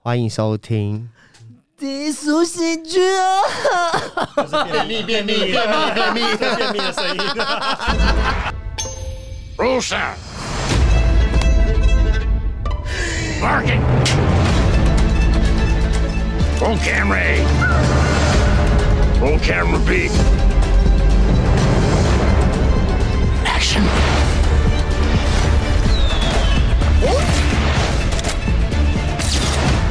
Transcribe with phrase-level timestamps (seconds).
[0.00, 1.09] 欢迎收听。
[1.77, 3.41] 低俗喜剧啊！
[4.71, 7.17] 便秘便秘便秘便秘便秘的声音。
[9.57, 10.15] Rusa.
[13.41, 13.81] Barking.
[16.59, 17.43] Roll camera A.
[19.19, 20.09] Roll camera B.
[23.45, 23.99] Action.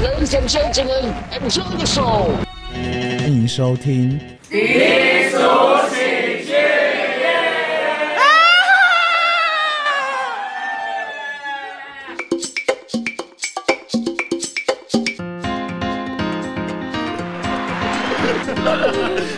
[0.02, 2.30] Ladies and gentlemen, enjoy the show.
[2.72, 4.18] 欢迎收听。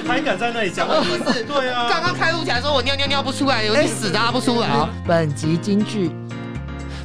[0.06, 0.86] 还敢在那里讲？
[0.86, 0.94] 不
[1.32, 4.68] 是，对啊，刚刚开录起来说我尿尿尿不出来，有点死拉不出来。
[5.04, 6.12] 本集金句，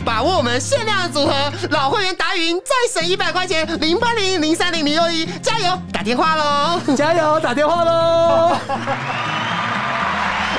[0.07, 1.33] 把握我们限量的组合，
[1.71, 5.77] 老会员达云再省一百块钱，零八零零三零零六一，加油！
[5.91, 6.79] 打电话喽！
[6.95, 8.55] 加油，打电话喽！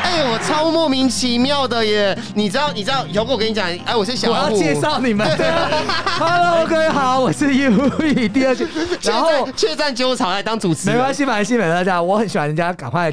[0.04, 2.16] 哎、我超莫名其妙的耶！
[2.34, 5.26] 你知道，你知道，以后我跟你讲，哎，我是小虎，我要介绍你们。
[6.18, 8.66] Hello，各位好，我是 U E 第二季，
[9.02, 11.90] 然后战确战纠察来当主持人，没关系，没关系，没关系。
[11.90, 13.10] 我很喜欢人家赶快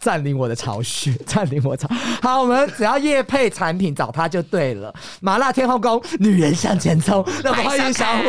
[0.00, 1.88] 占领我的巢穴， 占领我巢。
[2.22, 4.92] 好，我们只要叶配产品找他就对了。
[5.20, 8.22] 麻辣天后宫，女人向前冲，那我们欢迎小虎。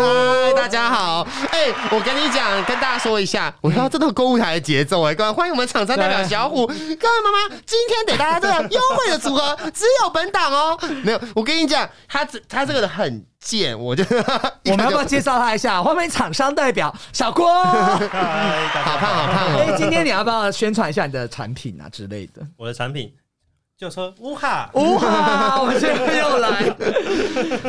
[0.00, 1.26] 嗨，大家好！
[1.50, 6.76] 哎、我跟你讲，跟大家说一下，我要这个购物台的节奏哎，各位欢迎我们厂商代表小虎，各位
[7.24, 10.78] 妈妈，今天给大家这个优惠的组合只有本档哦。
[11.02, 15.82] 没有，我跟你讲，他这他这个人很贱，我 就我们要不要介绍他一下？
[15.82, 17.48] 欢迎厂商代表小郭。
[17.64, 19.74] 嗨，大家好胖好胖哎，哦！
[19.76, 22.42] 今天你要不要宣传一下你的产品啊之类的？
[22.56, 23.12] 我的产品
[23.78, 26.62] 就说乌哈，哇， 我们现在又来，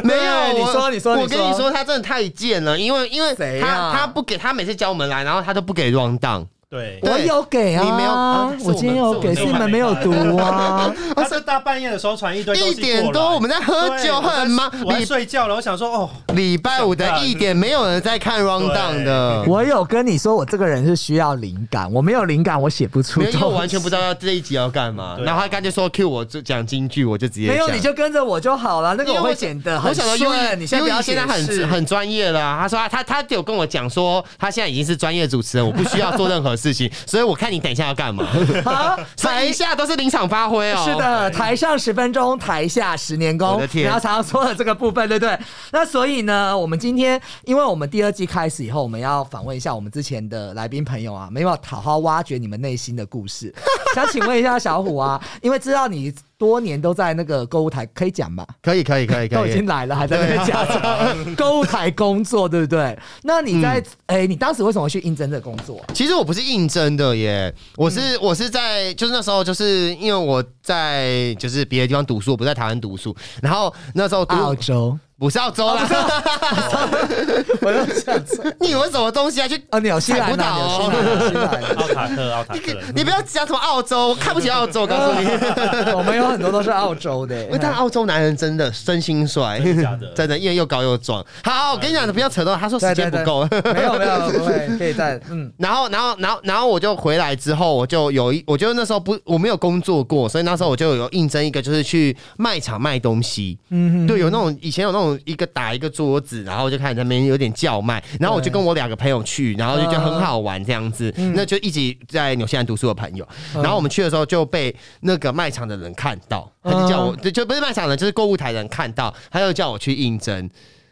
[0.04, 6.48] 没有，对你我说你说我你说跟你说，他真的太贱了，因为因为他啊他不给他每次叫我们来，然后他都不给 round down。
[6.72, 10.94] 对，我有给啊，你没有啊我今天有给，是你们没有读啊。
[11.18, 19.44] 他是大半夜的时候传一堆东西一点多我们在喝酒很忙我在你睡觉了，我想说哦，礼拜五的一点，没有人在看 round down 的。
[19.48, 25.18] 我有跟你说，我这个人是需要灵感，我没有灵感，我写不出没有，因为我完全不知道要这一集要干嘛。
[25.26, 28.94] 然后他干脆说 Q 我就讲京剧，我就直接没有，你就跟着我就好了。
[28.94, 38.28] 那个我会剪的很我想到优顺，你现在不要现在很很专业了啊、他说他他他有跟我讲说，他现在已经是专业主持人，我不需要做任何事情，所以我看你等一下要干嘛。
[38.66, 39.00] 好。
[39.40, 40.84] 等一下都是临场发挥哦。
[40.84, 43.54] 是，的，台上十分钟，台下十年功。
[43.54, 45.40] 我的天你要常常说的这个部分，对不对？
[45.72, 53.54] 那所以呢，我们今天，因为我们第二季开始以后，我们要访问一下我们之前的来宾朋友啊，没有好好挖掘你们内心的故事。
[53.96, 58.48] 想请问一下小虎啊，因为知道你多年都在那个购物台，可以讲吧？
[58.62, 59.40] 可以可以可以可以。
[59.40, 62.98] 都已经来了，还在那边假装 购物台工作，对不对？
[63.24, 75.86] 那你在哎、你当时为什么去应征这个工作啊、其实我不是应征的耶，我是、嗯我是在就是那时候就是因为我在就是别的地方读书，我不在台湾读书，然后那时候读澳洲，不是澳洲啦，
[77.62, 79.48] 我就想说，你以为什么东西啊？
[79.50, 81.62] 去哦，纽西兰西哦兰，纽西兰。
[81.76, 82.62] 奥塔克，奥塔克，
[82.96, 85.28] 你不要讲什么澳洲，我看不起澳洲，我告诉你。
[85.94, 91.22] 我们有很多都是澳洲的、因为但澳洲男人真的真心帅，真的真的，因为又高又壮。
[91.44, 93.46] 好，我跟你讲，不要扯到，他说时间不够。
[93.74, 95.52] 没有没有，不会，可以再嗯。
[95.58, 103.58] 然后，然后，然后，然后我就回来之后，我就有一，我就那时候不，我没有工作过，所以那时候我就有应征一个，就是去卖场卖东西。
[103.70, 111.14] 嗯，对，有那种以前有那种一个打一个桌子，然后就开始在那边有点叫卖，然后我就跟我两个朋友去，然后就觉得很好玩这样子。
[111.36, 120.50] 那就一起在纽西兰读书的朋友，然后我们去的时候就被那个卖场的人看到，他就叫我，就就不是卖场的人，就是购物台的人看到，他就叫我去应征。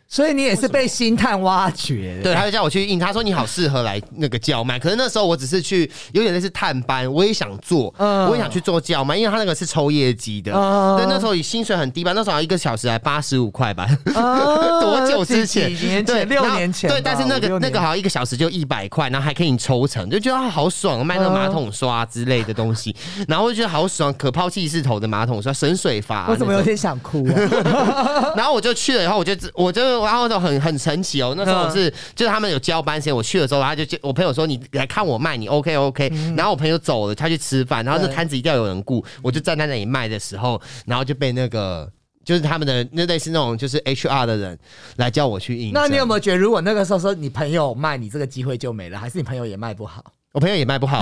[0.10, 4.80] 所以你也是被星探挖掘，对，他就叫我去印，他说你好适合来那个叫卖。
[4.80, 10.54] 可是那时候我只是去有点类似探班，我也想做，嗯我也想去做叫卖，因为他那个是抽业绩的。
[10.54, 13.86] 嗯对，那时候薪水很低吧，那时候好像一个小时才八十五块吧，
[14.16, 15.76] 哦 多久之前？
[15.76, 22.96] 几年，前，六年前，对，但是那个那个好像一个小时就一百块，然后还可以抽成，就觉得啊好爽，卖那个马桶刷之类的东西，
[23.28, 26.28] 然后我就觉得好爽，可抛弃式头的马桶刷，省水阀。
[26.30, 28.34] 我怎么有点想哭啊？
[28.38, 31.34] 然后我就去了以后，我就只我就然后就很很神奇哦。
[31.38, 41.92] 那时候是、就是他们有交班时间，我去的时候，他就我朋友说你来看我卖，你 OK OK、然后我朋友走了，他去吃饭，然后那嗯对摊子一定要有人顾，我就站在那里卖的时候，然后就被那个。
[42.26, 44.60] 就是他们的那类似那种就是 HR 的人
[44.98, 45.72] 来叫我去应。
[45.72, 50.04] 那你有没有觉得，如果那个时候说你朋友卖，你这个机会就没了，还是你朋友也卖不好？
[50.34, 51.02] 我朋友也卖不好，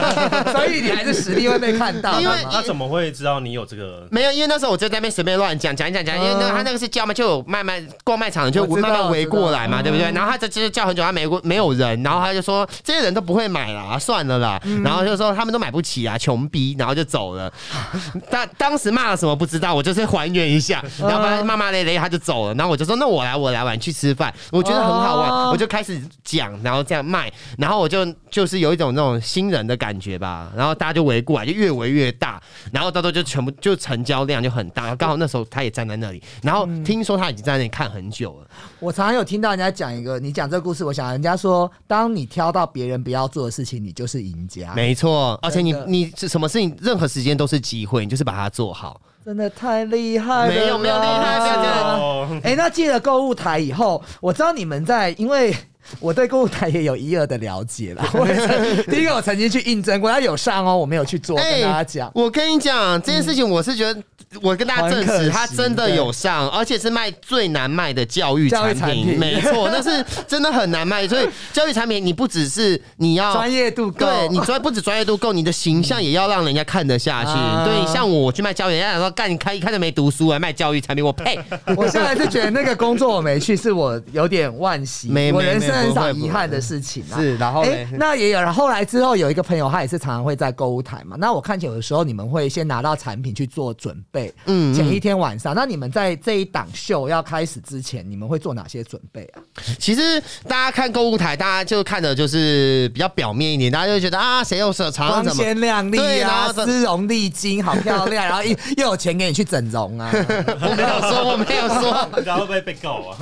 [0.52, 4.06] 所以你还是实力会被看到， 因为他怎么会知道你有这个？
[4.12, 10.12] 没有，因为那时候我就在那边随便乱讲讲一讲讲，因为那个他那个是叫嘛，就有慢慢逛卖场就慢慢围过来嘛，对不对？
[10.12, 17.52] 然后他这就是叫很久，他没过没有人，然后他就说这些人都不会买啦，算了啦，然后就说他们都买不起啊，穷逼，然后就走了。
[18.30, 25.50] 当当时骂了什么不知道，我就是还原一下，然后反正骂骂咧咧他就走了，然后我就说那我来我来，玩去吃饭，我觉得很好玩，哦。
[25.52, 32.42] 我就开始讲，然后这样卖，然后我就就是有一种那种新人的感觉吧，然后大家就围过来，就越围越大，
[32.72, 38.46] 然后到时候就全部就成交量就很大，刚好那时候他也站在那里，然后听说他已经在那里看很久了，
[38.80, 44.72] 我常常有听到人家讲一个，你讲这个故事，我想人家说，当你挑到别人不要做的事情，你就是赢家。
[44.74, 49.00] 没错，而且你你是什么事情，任何时间都是机会，你就是把它做好。
[49.24, 50.54] 真的太厉害了啦！
[50.54, 55.52] 没有没有厉害没有这样哦，哎、那进了购物台以后，我知道你们在，因为
[56.00, 58.08] 我对购物台也有一二的了解啦。
[58.14, 62.08] 我也曾第一个我曾经去应征过，他有上哦，我没有去做，跟大家讲。
[62.08, 64.02] 哎我跟你讲这件事情，我是觉得，
[64.42, 71.06] 我跟大家证实，他真的有上，而且是卖最难卖的教育产品， 没错，那是真的很难卖。
[71.06, 77.30] 所以教育产品，你不只是你要专业度够，对你专不止专业度够，你的形象也要让人家看得下去。
[77.30, 81.38] 啊对，像我我去卖教育，人家讲说干你看一看就没读书啊，卖教育产品，我呸！
[81.76, 87.18] 我现在是觉得那个工作我没去，是我有点惋惜，没没我人生很少遗憾的事情啊。
[87.18, 91.16] 是然后哎那也有，然后后来之后有一个朋友，他也是常常会在购物台嘛。
[91.18, 99.42] 那我看起来有的时候你们会先拿到产品去做准备，嗯嗯，前一天晚上，那你们在这一档秀要开始之前，你们会做哪些准备啊？
[99.78, 105.42] 其实大家看购物台，大家就看的就是比较表面一点，大家就觉得啊，谁有手厂光怎么。
[105.42, 113.18] 鲜亮丽啊，丝绒丽晶，好漂亮， 然后又又有钱给你去整容啊，我没有说，我没有说，然后会不会被告啊？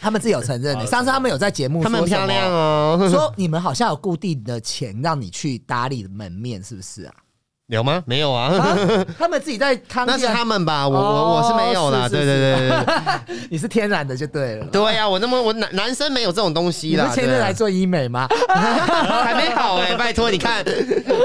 [0.00, 0.84] 他们自己有承认的。
[0.84, 3.08] 上次他们有在节目他们很说什么漂亮哦。
[3.08, 7.14] 说你们好像有固定的钱让你去打理门面，是不是啊？
[7.76, 8.02] 有吗？
[8.06, 8.76] 没有啊，啊
[9.18, 10.86] 他们自己在康那是他们吧？
[10.88, 12.08] 我我哦我是没有啦。
[12.08, 12.84] 是是对对对对
[13.26, 14.66] 对 你是天然的就对了。
[14.66, 17.10] 对呀，我那么我男男生没有这种东西啦。
[17.14, 18.26] 前对啊日来做医美吗？
[18.48, 20.64] 还没好哎，拜托你看，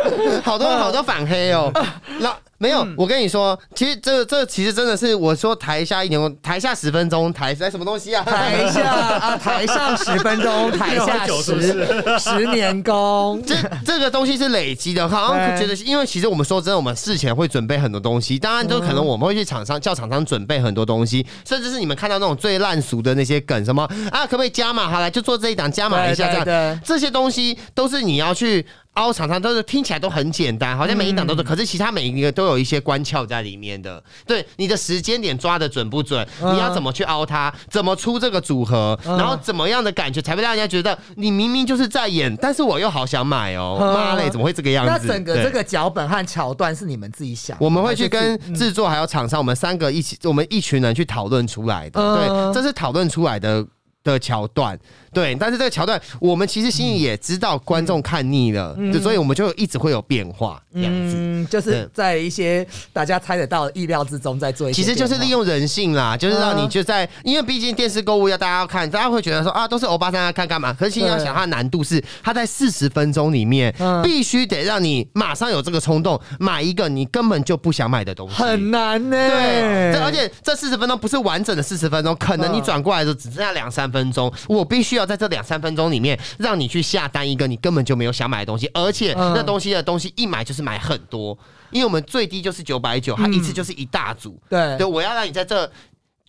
[0.44, 1.72] 好多好多反黑哦。
[2.20, 8.24] 那没有，我跟你说，其实这这其实真的是我说台下一年，台下十分钟，台在什么东西啊？
[8.24, 13.40] 台下 啊，台上十分钟， 台下十十年功。
[13.46, 13.56] 这
[13.86, 24.90] 这个东西是累积的，好像觉得，因为其实我们说真的，我们事前会准备很多东西，当然就可能我们会去厂商叫厂商准备很多东西，甚至是你们看到那种最烂俗的那些梗，什么啊，可不可以加码？
[24.90, 28.66] 好来就做这一档加码一下，这样这些东西都是你要去。
[28.98, 34.04] 凹厂商都是听起来都很简单，好像每一档都是，可是其他每一个都有一些关窍在里面的。
[34.26, 36.28] 对，你的时间点抓的准不准？
[36.42, 37.54] 嗯你要怎么去凹它？
[37.70, 39.00] 怎么出这个组合？
[39.06, 43.78] 然后怎么样的感觉才会让人家觉得你明明就是在演，但是我又好想买哦？
[43.80, 44.92] 嗯妈嘞，怎么会这个样子？
[44.92, 52.02] 那整个这个脚本和桥段是你们自己想的，我们会去跟制作还有厂商，我们三个一起，我们一群人去讨论出来的。
[52.02, 53.66] 嗯对，这是讨论出来的。
[54.04, 54.80] 的桥段，
[55.18, 61.16] 对，但是这个桥段，我们其实心里也知道观众看腻了，就所以我们就一直会有变化这样子。
[61.18, 70.74] 嗯，就是在一些大家猜得到的意料之中，在做一些其实就是利用用人性啦，就是让你嗯就在，因为毕竟电视购物要大家要看，大家会觉得说啊，都是欧巴桑要看干嘛？
[70.74, 79.16] 可是其实你要想，它的难度是，它在四十分钟里面，嗯必须得让你马上有这个冲动，买一个你根本就不想买的东西，很难呢。
[79.16, 89.34] 对，这而且这四十分钟不是完整的四十分钟，可能你嗯转过来的时候只剩下两三分钟，我必须要在这两三分钟里面让你去下单一个你根本就没有想买的东西，而且嗯。
[89.34, 91.38] 那东西的东西一买就是买很多，
[91.72, 94.78] 因为我们最低就是九百九，它一次就是一大组，对。
[94.78, 95.72] 对，我要让你在这。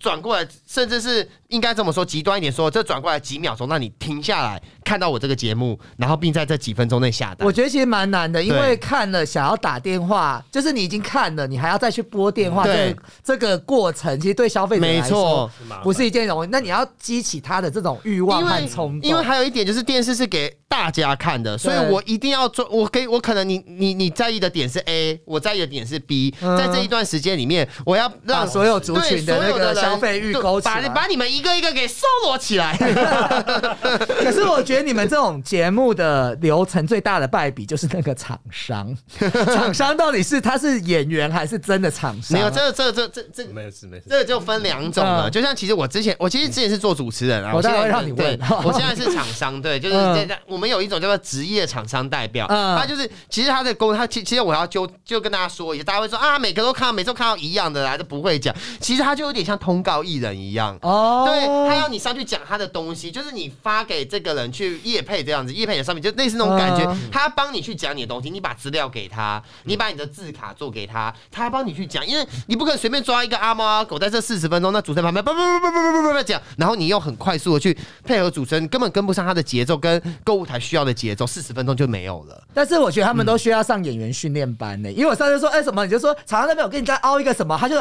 [0.01, 7.53] 转过来，甚至是应该这么说，极端一点说，这转过来几秒钟，让你停下来看到我这个节目，然后并在这几分钟内下单我。
[7.53, 15.51] 觉得其实蛮难的，因为看了想要打电话，就是你已经看了，你还要再去拨电话，对这这个过程其实对消费者来没错说
[15.83, 16.49] 不是一件容易。
[16.51, 22.67] 那你要激起他的这种欲望因为和冲动，因为还有一点就是电视是给大家看的，所以我一定要做。
[22.71, 32.77] 我给我可能你你你在意的点是 A，我在意的点是 B，、嗯在这一段时间里面，我要让所有族群的消费欲勾起把来把你们一个一个给收罗起来。
[34.23, 38.97] 可是我觉得你们这种节目的流程最大的败笔就是那个厂商，
[39.47, 42.39] 厂商到底是他是演员还是真的厂商？
[42.39, 43.47] 没有，这这这这这。
[43.49, 44.05] 没有事没事。
[44.09, 60.77] 这个就分两种了，嗯就像其实我之前，我其实之前是做主持人啊，我现在让你问我现在是厂商，对， 就是现在在我们有一种叫做职业厂商代表，嗯他就是其实他的工，他其其实我要就就跟大家说一下，大家会说啊，每个都看到，每次都看到一样的啦，就不会讲，其实他就有点像通通告艺人一样。
[60.83, 66.89] 哦，对他要你上去讲他的东西，就是你发给这个人去叶配这样子叶配的上面就类似那种感觉。
[67.11, 87.77] 他帮你去讲你的东西你把资料给他你把你的字卡做给他他帮你去讲因为你不可能随便抓一个阿猫阿狗在这四十分钟那主持人旁边不不不不不不不不不讲然后你又很快速的去配合主持人根本跟不上他的节奏跟购物台需要的节奏四十分钟就没有了但是我觉得他们都需要上演员训练班呢因为我上次说哎什么你就说场上那边我跟你在凹一个什么他就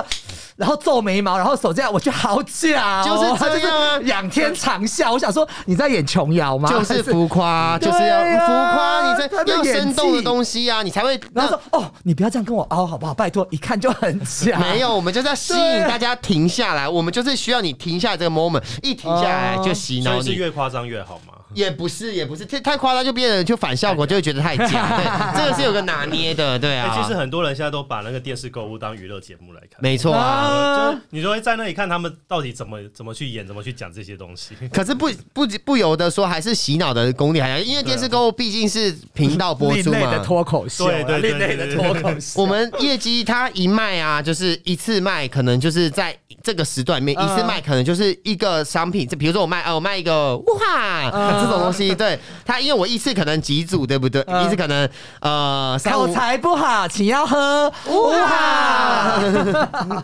[0.55, 13.13] 然后皱眉毛然后手这样我去好假就是他就是仰天长啸我想说你在演琼瑶吗就是浮夸，就是要浮夸，你这要生动的东西啊，你才会然后说哦，你不要这样跟我凹好不好？
[13.13, 14.59] 拜托，一看就很假。
[14.59, 20.35] 没有，我们就是要吸引大家停下来，我们就是需要你停下来这个 moment，一停下来就洗脑你是脑你。
[20.35, 21.33] 越夸张越好嘛。
[21.57, 24.95] 也不是，也不是，太太夸张就变得就反效果，就会觉得太假。
[25.33, 27.01] 对，这个是有个拿捏的，对哎、啊。
[27.01, 29.79] 其实很多人现在都把那个电视购物当娱乐节目来看。
[29.79, 30.21] 没错啊。
[30.21, 34.55] 啊就是你就会在那里看他们到底怎么怎么去演，怎么去讲这些东西。
[34.71, 40.23] 可是不不不由得说，还是洗脑的功力还要，因为电视购物毕竟是频道播出嘛类的嘛。
[40.23, 42.39] 脱口秀啊，对对对另类的脱口秀。
[42.39, 49.07] 我们业绩它一卖啊，就是一次卖，可能就是在这个时段里面嗯一次卖，可能就是一个商品。
[49.07, 51.09] 这比如说我卖，呃，我卖一个哇
[51.49, 54.23] 种东西， 对他，因为我一次可能几组，对不对？
[54.27, 54.89] 嗯一次可能
[55.21, 59.19] 呃三五，口才不好，请要喝哇！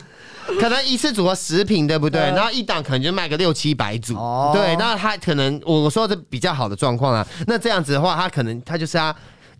[0.60, 2.22] 可能一次组合十瓶，对不对？
[2.22, 4.76] 嗯然后一档可能就卖个六七百组哦，对。
[4.78, 9.16] 那他可能我说的比较好的状况啊，那这样子的话，他可能他就是它。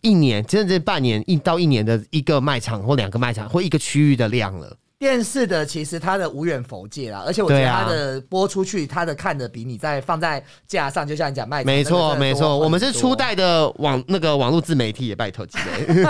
[0.06, 4.76] 一年甚至半年一到一年的一个卖场或两个卖场或一个区域的量了。
[5.04, 16.04] 电视的其实它的无远佛界啦，而且我觉得它的播出去，它的看的比你在放在架上，就像你讲卖场，没错，没错，我们是初代的网那个网络自媒体，也拜托几位。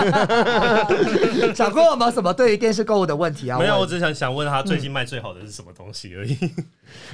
[1.56, 3.58] 小郭有没有什么对于电视购物的问题啊？
[3.58, 6.38] 没有，我只想想问他最近卖最好的是什么东西而已。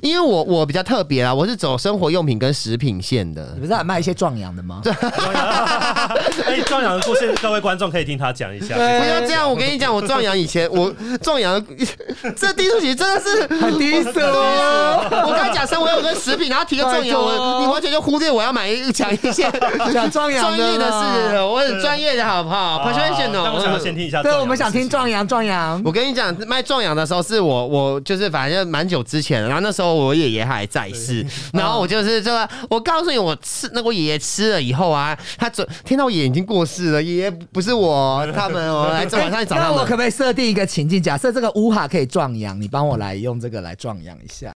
[0.01, 3.61] 因为我我比较特别啊，我是走生活用品跟食品线的你。
[3.61, 4.81] 不是还卖一些壮阳的吗？
[6.47, 8.75] 哎，壮阳的故事，各位观众可以听他讲一下。
[8.75, 11.63] 不要这样，我跟你讲，我壮阳以前，我壮阳
[12.37, 19.51] 这低俗曲真的是很低俗啊我刚才讲生活用品跟食品，然后提个壮阳，我你完全就忽略我要买一讲一些
[19.93, 22.95] 讲壮阳专业的事，我很专业的好不好但
[23.53, 23.95] 我想要？professional 先。
[23.95, 24.23] 听一下。
[24.23, 25.09] 对，我们想听壮。
[25.11, 25.81] 阳，壮阳。
[25.85, 31.25] 我跟你讲，卖壮阳的时候是我，我就是反正蛮久之前，然后那时候我爷爷还在世，
[31.55, 40.01] 然后我就是这个，我告诉你，我吃那个我爷爷吃了以后啊，他准听到我爷爷已经过世了，爷爷不是我，他们我，来这晚上找他们 那我可。
[40.01, 41.03] 不可以设定一个情境？
[41.03, 44.51] 假设这个乌哈可以壮阳，你帮我来用这个来壮阳一下。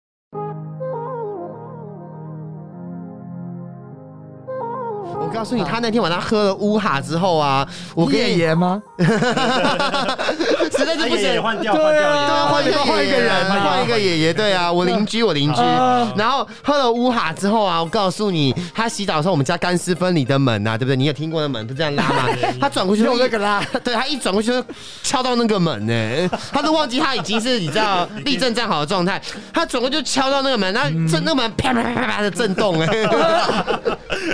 [5.19, 8.81] 我告诉你，他那天晚上喝了乌哈之后啊，我跟爷你爷吗？
[8.97, 11.41] 实在是不行他爷爷。
[11.41, 16.11] 换掉，对换掉啊对啊，换一个换一个人换一个爷爷，对啊， 我邻居，我邻居啊。
[16.17, 20.95] 然后喝了乌哈之后啊，我告诉你，他洗澡的时候，我们家干湿分离的门啊，对不对？
[20.95, 22.27] 你有听过的门不是这样拉吗？
[22.59, 24.63] 他转过去用那个拉， 对他一转过去就
[25.03, 29.21] 敲到那个门呢，他都忘记他已经是你知道立正站好的状态，
[29.53, 32.87] 他转过去就敲到那个门，那震那个门啪啪啪啪啪的震动哎。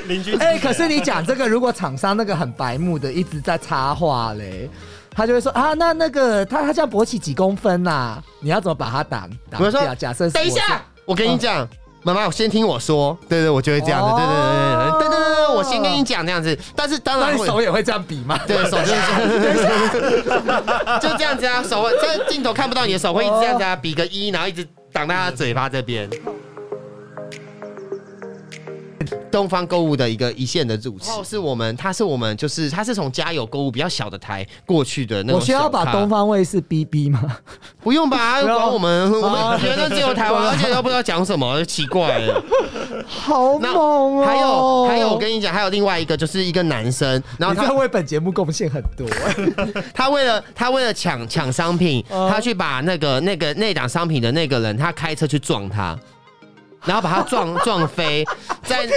[0.07, 4.69] 邻居哎，可是你讲这个，如果厂商那个很白目的一直在插话嘞，
[5.11, 8.23] 他就会说啊，那那个他他叫勃起几公分呐、啊？
[8.41, 9.71] 你要怎么把他挡挡掉？
[9.71, 11.67] 說假设等一下，我跟你讲。
[12.01, 18.95] 妈妈，我先听我说，对对，我就会这样子，对对对对我先跟你讲这样子，但是当然手也会这样比嘛，对手就是
[21.01, 26.09] 就这样子啊，手会，这镜头看不到你的手会一直这样子啊，比个一，然后一直挡在他嘴巴这边。
[29.31, 35.39] 东方购物的一个一线的主持，是我们，他是我们，就是他是从家有购物比较小的台过去的那种。
[35.39, 37.37] 我需要把东，方卫视逼逼吗？
[37.81, 38.41] 不用吧？
[38.43, 42.43] 管我们，我哦们觉得只有台湾，而且都不知道讲什么， 奇怪了。
[43.07, 44.23] 好猛哦！
[44.25, 49.07] 还有还有，我跟你讲，还有另外一个，就是一个男生，然后他为本节目贡献很多、
[49.93, 55.97] 他为了他为了抢抢商品，哦他去把那个那个那档商品的那个人，他开车去撞他，
[56.85, 58.25] 然后把他撞撞飞，
[58.63, 58.87] 在！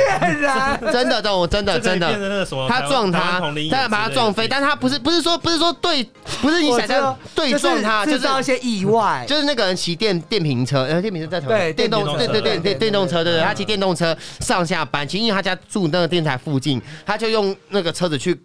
[0.92, 2.38] 真的真的真变成那的。
[2.40, 6.04] 个什么他撞台湾他同龄，他把他撞飞，但是他不是不是说不是说对，
[6.40, 9.24] 不是你想象对撞他，就是制造一些意外。
[9.28, 18.38] 就是那个人骑电电瓶车，呃，电瓶车在台湾对电动电动车对对对对电电动车，对对，对他骑电动车上下班，其实因为他家住那个电台附近，他就用那个车子去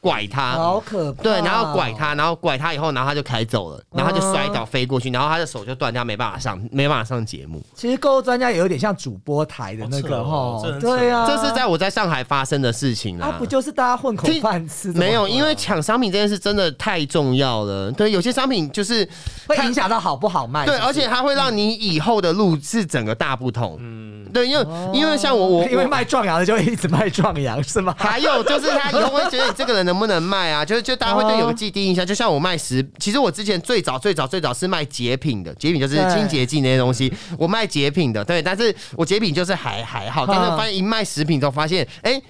[0.00, 1.22] 拐他，好可怕。
[1.22, 7.60] 对，然后拐，他，然后拐他以后，然后他就开走了，然后他就摔倒飞过去，然后他的手就断掉，没办法上，没办法上节目。
[7.74, 13.26] 其实购物专家也有点像主播台的那个哈对啊，这是在我在上海发生的事情啦。
[13.26, 14.92] 啊，不就是大家混口饭吃？
[14.92, 17.90] 没有，因为抢商品这件事真的太重要了。
[17.92, 19.08] 对，有些商品就是
[19.48, 20.64] 会影响到好不好卖。
[20.64, 23.76] 对，是不是而且它会让你以后的路是整个大不同。
[23.80, 23.97] 嗯，
[24.38, 27.94] 对，因为因为像我我因为卖壮阳的就会一直卖壮阳，是吗？
[27.98, 30.64] 还有就是他 以后会觉得你这个人能不能卖啊？
[30.64, 42.20] 就是就大家会对有个既定印象，就像我卖食，其实我之前最早最早最早是卖洁品的，洁品就是清洁剂那些东西，我卖洁品的，对，但是我洁品就是还还好，但是发现一卖食品之后发现，哎、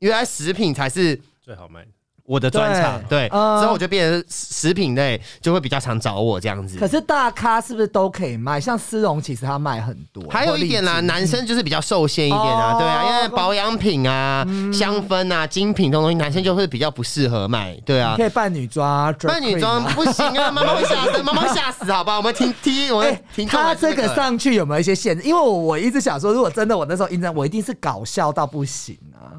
[0.00, 1.80] 原来食品才是最好卖。
[2.26, 6.86] 我的专场，对，嗯之后我就变成食品类，就会比较常找我这样子可。
[6.88, 8.60] 是大咖是不是都可以卖？
[8.60, 18.22] 像丝绒其实它卖很多，还有一点啦，或丽晶男生就是比较受限一点啊，哦对啊，因为保养品啊、香氛啊、精品这种东西，男生就会比较不适合卖，对啊你。
[18.22, 22.16] 可以扮女装啊，扮女装不行啊， 妈妈会吓死，妈妈会吓死，好吧？
[22.16, 25.22] 我们听 听，我们哎，听众他还是这个上去有没有一些限制？
[25.22, 29.38] 因为我我一直想说，如果真的我那时候应征，我一定是搞笑到不行啊，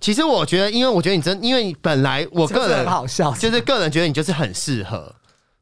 [0.00, 5.14] 其实我觉得，因为我觉得你真，因为你本来我个人很好笑，就是个人觉得你就是很适合，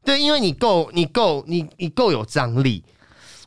[0.05, 2.83] 对，因为你够，你够，你你够有张力，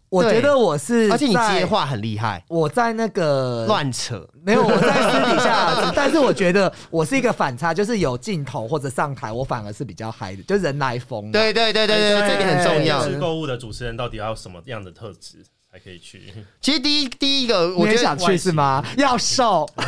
[0.09, 4.27] 我觉得我是，而且你接，话很厉害，我在那个乱扯。
[4.43, 13.07] 没有，我在私底下， 但是我觉得我是一个反差，就是有镜头或者上台，我反而是比较嗨的，就人来疯。，对对对对对，对这点很重要。
[13.21, 16.21] 购物的主持人到底要什么样的特质才可以去？
[16.61, 18.85] 其实第一第一个，我觉得你也想去是吗？
[18.97, 19.69] 要瘦，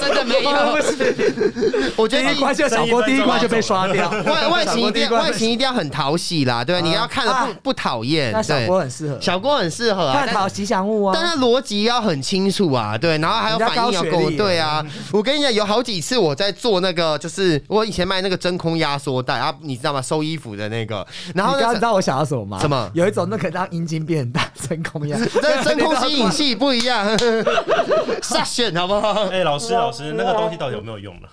[0.00, 0.50] 真的没有，
[1.96, 4.10] 我觉得第一第一关就小郭，第一关就被刷掉。
[4.10, 8.32] 外外形一定外形一定要很讨喜啦，对，你要看的啊不不讨厌。
[8.32, 11.12] 那小对郭很适合，小郭很适合啊，但探讨吉祥物啊。
[11.14, 14.82] 但他逻辑要很清楚啊，对，然后还有反应要够，人家高学历对啊。
[15.12, 20.00] 我跟你讲，有好几次我在做那个，就是我以前卖那个真空压缩袋啊，你知道吗？
[20.00, 22.58] 收衣服的那个，然后你刚刚知道我想要什么吗？
[22.60, 27.06] 什么有一种那个让阴茎变大，真空压，这 真空吸引器不一样，
[28.22, 29.24] 下选好不好？
[29.30, 31.28] 哎，老师老师，那个东西到底有没有用呢？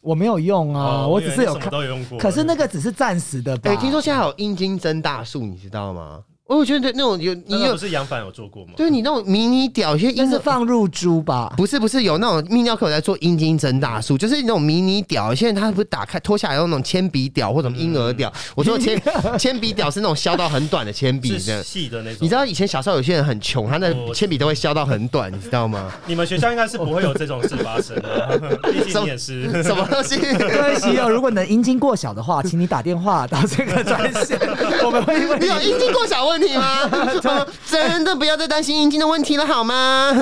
[0.00, 2.18] 我没有用啊，哦我只是有都有用过。
[2.18, 3.70] 可是那个只是暂时的吧？
[3.70, 6.20] 哎，听说现在有阴茎增大术，你知道吗？
[6.56, 8.72] 我觉得那种有你有那个不，是杨凡有做过吗？
[8.74, 11.52] 对你那种迷你屌，有些那是放入珠吧？
[11.58, 18.98] 不是不是有那种泌尿科有在做阴茎增大术，就是那种迷你屌，现在他不是打开脱下来用那种铅笔屌或者什么婴儿屌，我说铅
[19.38, 21.62] 铅笔屌是那种削到很短的铅笔是的。
[21.62, 22.18] 细的那种。
[22.22, 25.92] 你知道以前小时候有些人很穷，他的我铅笔都会削到很短，你知道吗？
[26.06, 29.62] 你们学校应该是不会有这种事发生的，毕竟你也是。
[29.62, 30.16] 什么东西？
[30.16, 34.38] 各位喜友，如果你的阴茎过小的话，请你打电话到这个专线，
[34.82, 36.88] 我们会为你有阴茎过小问题吗？
[37.68, 40.10] 真的不要再担心阴茎的问题了好吗？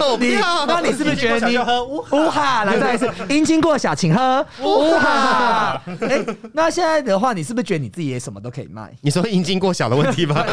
[0.00, 0.66] 我不你，要。
[0.66, 2.64] 那你是不是觉得你喝乌乌哈？
[2.64, 5.80] 来再一次，阴茎过小，请喝乌哈。
[6.00, 8.90] 哎，那现在的话，你是不是觉得你自己也什么都可以卖？
[9.02, 10.44] 你说阴茎过小的问题吗？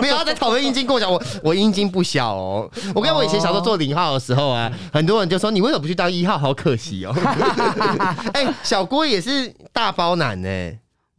[0.00, 2.70] 不要再讨论阴茎过小，我我阴茎不小哦。
[2.94, 6.38] 我跟我以前小时候做零号的时候啊，很多人就说你为什么不去当一号？
[6.38, 7.14] 好可惜哦。
[8.34, 10.48] 哎、小郭也是大包男呢、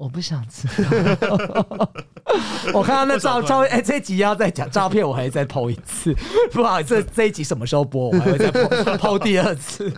[0.03, 1.89] 我不想知道。
[2.73, 6.13] 我看到那照照片，哎、这一集要再讲照片，我还再 PO 一次。
[6.51, 9.89] 不好意思，这这一集什么时候播，我还会再 PO PO 第二次。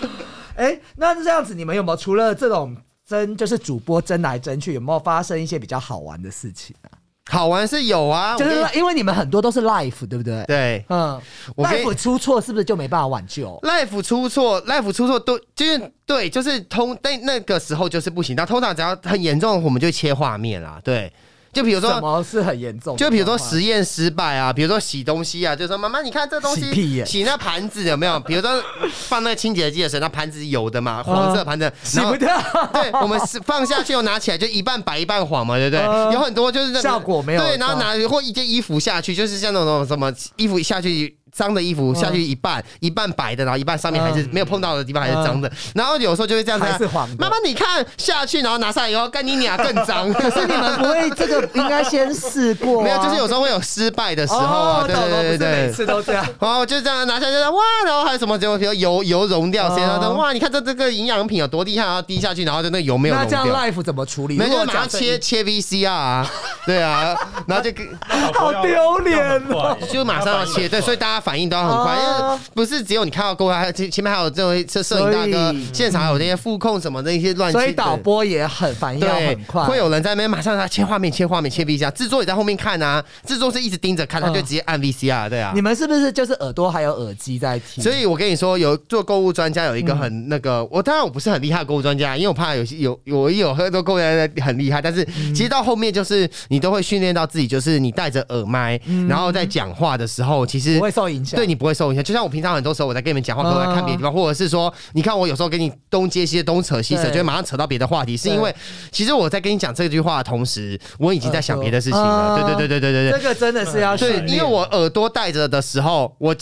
[0.56, 2.74] 哎、那这样子，你们有没有除了这种
[3.06, 6.89] 争，就是主播争来争去，有没有发生一些比较好玩的事情啊？
[7.30, 10.44] 好玩是有啊，就是因为你们很多都是 life，对不对？
[10.46, 11.20] 对嗯
[11.56, 18.34] ，life 出错是不是就没办法挽救？life 出错，life 出错都就是对，就是通但那个时候就是不行。
[18.34, 20.80] 那通常只要很严重，我们就切画面啦。
[20.82, 21.12] 对，
[21.52, 22.00] 就比如什说。
[22.00, 22.96] 么是很严重？
[22.96, 28.18] 就比如说实验失败啊，比如说洗东西啊，就说妈妈，你看这东西洗屁眼洗那盘子有没有？
[28.20, 28.62] 比如说
[29.08, 32.36] 放那个清洁剂的时候，那盘子有的嘛，黄色盘子，然后洗不掉，
[32.72, 35.80] 对，我们是放下去，又拿起来，就一半白一半黄嘛，对不对？
[35.86, 41.16] 嗯有很多就是那个效果没有对，然后拿或一件衣服下去，就是像那种什么衣服下去。
[41.32, 50.12] 脏的衣服下去一半，一半白的，然后一半上面还是嗯没有碰到的地方还是脏的，然后有时候就会这样子啊还是黄的妈妈，你看下去，然后拿上来以后，干你俩更脏。
[50.12, 55.72] 可是你们不会这个应该先试过、啊，没有，就是有时候会有失败的时候啊，哦对对对懂懂不是每对。
[55.72, 56.26] 次都这样。
[56.40, 58.38] 然后就这样拿下来，就哇，然后还有什么？
[58.38, 63.54] 结果比如油油溶掉，谁然后哇，你看这这个营养品有多厉害，然后滴下去，然后就那个油没有那这样掉。
[63.54, 64.36] life 怎么处理？
[64.36, 66.30] 没有，如果马上假设切切 VCR 啊，
[66.64, 67.14] 对啊，
[67.46, 67.70] 然后就
[68.34, 69.18] 好丢脸
[69.50, 85.60] 哦就马上要切，对，所以大家家反应都要很快，因哦为不是只有你看到过来，还有前前面还有这位摄摄影大哥，现场还有那些副控什么的一些乱七，所以导播也很反应很快，会有人在那边马上他切画面、切画面、切 V 加，制作也在后面看啊，制作是一直盯着看，他就直接按 VCR，对啊你。
[85.60, 87.84] 们是不是就是耳朵还有耳机在听？
[87.84, 95.04] 所以我跟你说，有做购物专家有一个很那个，我当然我不是很厉害的购物专家，因为我怕有些有有我有很多购物专家很厉害，但是
[95.34, 101.38] 其实到后面就是你都会训练到自己，就是你戴着耳麦，然后在讲话的时候，其实不会受影响。
[101.38, 102.02] 对你不会受影响。
[102.04, 108.54] 就像我平常很多时候我在跟你们讲话，可能我在看别的地方，或者是说，你看我有时候跟你东接西东扯西扯，就会马上扯到别的话题，是因为
[108.90, 112.06] 其实我在跟你讲这句话的同时，我已经在想别的事情了。
[112.06, 113.20] 啊对对对对对对对。
[113.20, 116.34] 这个真的是要训对，因为我耳朵戴着的时候，我。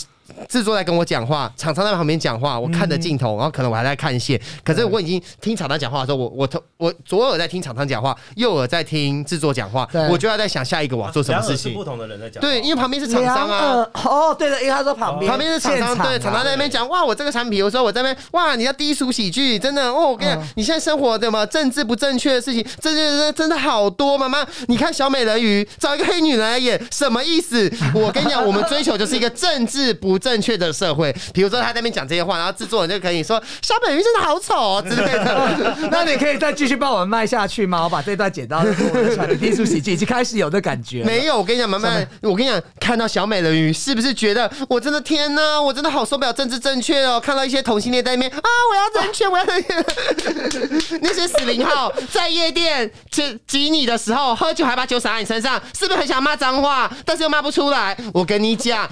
[0.47, 11.83] 制作在跟我讲话，厂商在旁边讲话，我看着镜头，然后可能我还在看线，可是我已经听厂商讲话的时候，我我头我左耳在听厂商讲话，右耳在听制作讲话，我就要在想下一个我要做什么事情不。
[11.83, 12.39] 同的人在讲。
[12.39, 27.71] 对，因为旁边是厂商两啊，哦，对的，因为他说旁边旁边是厂商，对，厂商在那边讲，哇，我这个产品，我说我在那边，哇，你要低俗喜剧，真的，哦，我跟你讲，你现在生活怎么政治不正确的事情，真的真的真的好多，妈妈，你看小美人鱼找一个黑女人来演，什么意思？
[27.95, 31.15] 我跟你讲，我们追求就是一个政治不正确的社会。
[31.33, 35.77] 比如说他在那边讲这些话，然后制作人就可以说小美人鱼真的好丑哦之类的。
[35.91, 37.83] 那你可以再继续帮我们卖下去吗？
[37.83, 41.05] 我把这段剪到我的传低俗喜剧，已经开始有这感觉了。
[41.05, 47.19] 没有，我跟你讲，慢慢，我跟你讲，看到小美人鱼，是不是觉得我真的天哪，我真的好受不了政治正确哦？
[47.19, 50.99] 看到一些同性恋在那边啊，我要正确，我要正确。
[51.01, 57.95] 那些死零号在夜店挤挤你的时候，喝酒还把酒洒在你身上，是不是很想骂脏话，但是又骂不出来？
[58.13, 58.87] 我跟你讲。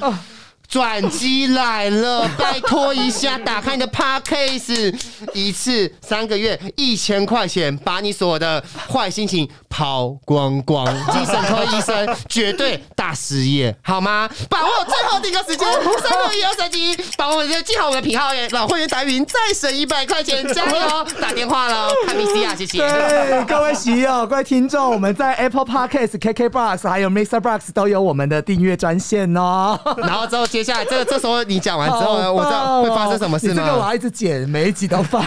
[0.67, 4.93] 转机来了， 拜托一下，打开你的 Podcast，
[5.33, 10.85] 一次三个月一千块钱，把你所有的坏心情抛光光。
[11.11, 14.29] 精神科医生绝对大失业，好吗？
[14.49, 15.67] 把握最后的一个时间，
[16.01, 21.07] 三六一二三七，把我们的记好我们的品号，老会员打云再省一百块钱，加油！
[21.19, 22.79] 打电话喽，看 V C 啊，谢谢。
[22.79, 29.79] 对，各位喜友、各位听众，我们在 Apple Podcast、KKBox 还有 Mixer Box 都有我们的订阅专线哦。
[29.97, 33.79] 然后之后接下来这这时候你讲完之后呢，好我知道会发生什么事呢这个我？
[33.85, 35.23] 要一直剪，每一集都放。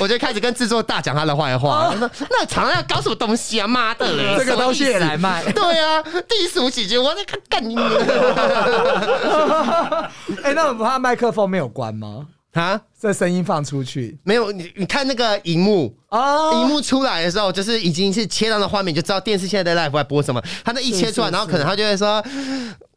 [0.00, 3.66] 我就开始跟制作大讲他的坏话，那那厂商要搞什么东西啊？
[3.66, 4.36] 妈的嘞！
[4.38, 7.76] 这个东西也来卖对啊，低俗喜剧，我在看干你
[10.42, 12.26] 哎、那我们怕麦克风没有关吗？
[12.54, 12.80] 啊！
[12.98, 20.42] 这声音放出去没有你，你看那个荧幕，哦荧幕出来的时候，就是已经是切到的画面，就知道电视现在在 live 在播什么。
[20.64, 22.24] 他那一切出来，是是然后可能他就会说：“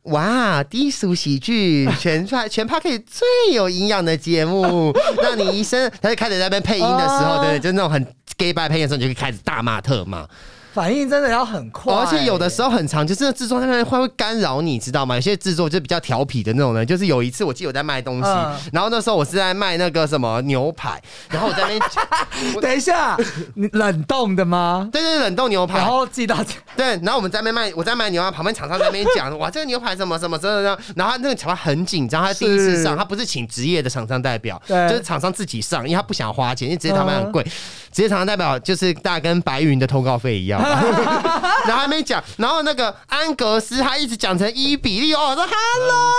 [0.03, 8.03] 哇，低俗喜剧，全派 全派可以最有营养的节目， 让你一生。”他就开始在那边配音的时候，哦对，就那种很
[8.37, 10.25] gay 白配音的时候，你就可以开始大骂特骂。
[10.73, 15.15] 反应真的要很快、而且有的时候很长，就是那制作那边会会干扰你，知道吗？
[15.15, 18.55] 有些制作就比较调皮的那种人，就是有一次我记得我在卖东西，嗯。
[18.71, 21.81] 然后那时候我是在卖那个什么牛排，然后我在那边
[22.61, 23.17] 等一下，
[23.55, 24.87] 你冷冻的吗？
[24.91, 25.79] 对对对冷冻牛排。
[25.79, 26.37] 然，后寄到
[26.75, 37.43] 对，然后我们在那边卖，我在卖牛排，旁边厂商在那边讲， 哇，这个牛排什么什么什么什么，然后他那个厂商很紧张，他第一次上，他不是请职业的厂商代表，就是厂商自己上，因为他不想花钱，因为职业他们很贵，
[37.91, 41.55] 职业厂商代表就是大概跟白云的通告费一样吧。
[41.65, 45.47] 然后还没讲，然后那个安格斯他一直讲成一比例哦，我说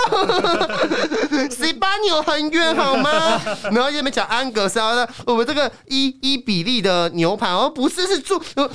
[0.09, 0.69] Hello，
[1.49, 3.39] 西班牙很远好吗？
[3.71, 8.41] 然后也没讲安格斯，然后说我们这个伊伊比利的牛排，哦不是是猪。
[8.55, 8.67] 那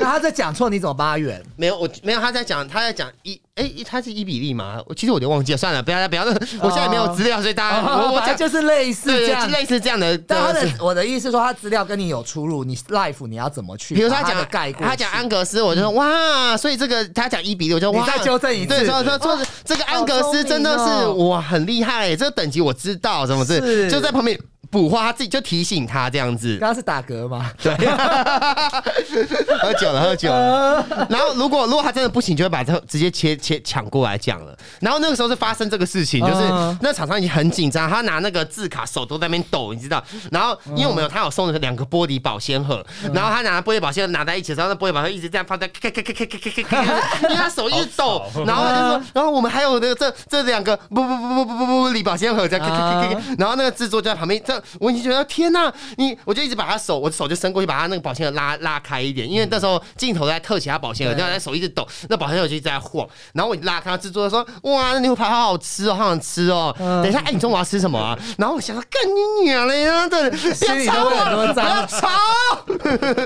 [0.00, 1.42] 他在讲错，你怎么帮他圆？
[1.56, 4.80] 没有，我没有他在讲，他在讲一，哎、他是一比例吗？
[4.86, 6.24] 我其实我有点忘记了，算了，不要不要，
[6.62, 9.50] 我现在没有资料，所以大家、我我讲就是类似对这样。
[9.50, 13.94] 类似这样的，但他是的我的意思说，他资料跟你有出入，你 life 你要怎么去？
[13.94, 24.38] 比如说他讲的盖过去，他讲安格斯，我就说哇，所以这个他讲一比例，我就哇，你再纠正一次对，说说说这个安格斯真的是哇很厉害，这个等级我知道，什么是是就在旁边
[24.72, 26.56] 补话，他自己就提醒他这样子。
[26.58, 27.52] 刚刚是打嗝吗？
[27.62, 27.74] 对，
[29.60, 31.06] 喝酒了，喝酒了。
[31.10, 34.56] 然后如果如果他真的不行，就会把他直接切切抢过来讲了。
[34.80, 36.48] 然后那个时候是发生这个事情，就是
[36.80, 40.02] 那厂商已经很紧张，他拿那个字卡手都在那边抖，你知道。
[40.30, 42.82] 然后因为我们有他有送了两个玻璃保鲜盒，
[43.12, 54.61] 然后他拿玻璃保鲜盒拿在一起的时候，那玻璃保鲜盒一直这样放在咔咔咔咔咔咔咔咔，因为他手一直抖，然后他就说，然后我们还有那个这这两个不不不不不不不礼保鲜盒在咔咔咔咔，然后那个制作就在旁边这。
[54.80, 68.18] 我已经觉得天呐，你我就一直把他手，我的手就伸过去，把他那个保鲜盒拉拉开一点，因为那时候镜头在特写他保鲜盒，对然后他手一直抖，那保鲜盒就一直在晃，然后我一拉开，他制作人说哇，那牛排好好吃哦，好想吃哦，等一下，哎，你中午要吃什么啊？
[68.38, 72.08] 然后我想说干你娘嘞，然后对，不心里要吵都很多我，不脏要吵。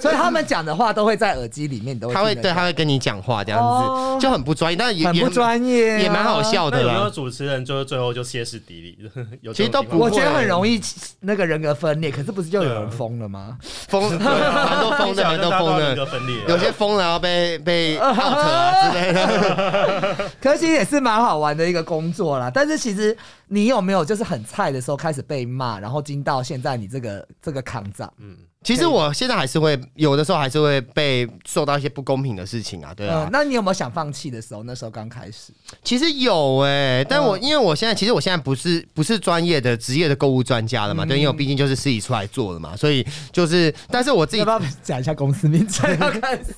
[0.00, 7.10] 所以他们讲的话都会在耳机里面，都会他会对，他会跟你讲话这样哦子，就很不专业，但也很不专业啊也蛮好笑的啦有没有啦。
[7.10, 8.98] 主持人就是最后就歇斯底里？
[9.42, 10.80] 有其实都不我觉得很容易
[11.26, 13.58] 那个人格分裂，可是不是就有人疯了吗？
[13.88, 20.30] 疯， 对蛮多疯的，蛮多疯人格的，分裂，有些疯了要被被 out 啊之类的。
[20.40, 22.50] 可是其实也是蛮好玩的一个工作啦。
[22.52, 23.16] 但是其实
[23.48, 28.12] 你有没有就是很菜的时候开始被骂，然后经到现在你这个这个扛长？
[28.66, 33.28] 其实我现在还是会有的时候还是会被受到一些不公平的事情啊，对啊嗯，。
[33.30, 34.64] 那你有没有想放弃的时候？
[34.64, 35.52] 那时候刚开始，
[35.84, 45.88] 其实有哎、但我嗯因为我现在其实我现在不是不是专业的职业的购物专家了嘛，对，因为我毕竟就是自己出来做的嘛，所以就是，但是我自己要不要讲一下公司名称？
[46.00, 46.52] 要开始，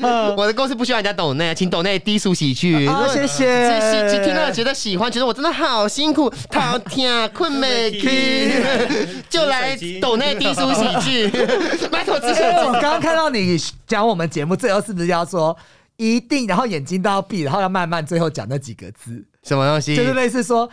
[0.36, 2.88] 我的公司不需要人家懂内，请懂内低俗喜剧。
[2.88, 8.52] 好谢谢喜喜听到觉得喜欢，觉得我真的好辛苦， 好听困没去，
[9.30, 11.19] 就来懂内低俗喜剧，
[11.92, 15.56] 埋头支持因为我刚刚看到你讲我们节目最后是不是要说
[15.96, 19.96] 一定，然后眼睛都要闭，然后要慢慢最后讲那几个字，什么东西？
[19.96, 20.68] 就是类似说。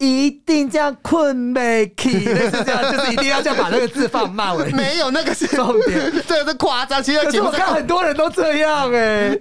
[0.00, 4.50] 一定这样困没起， 类似这样，就是一定要这样把那个字放慢。
[4.72, 7.02] 没有那个是 重点，这个是夸张。
[7.02, 9.38] 其实可是我看很多人都这样哎、欸，